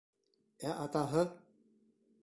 [0.69, 1.27] Ә атаһы?